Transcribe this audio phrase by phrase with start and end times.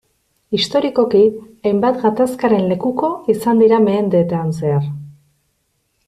[0.59, 1.19] Historikoki,
[1.71, 4.89] hainbat gatazkaren lekuko izan dira mendeetan zehar.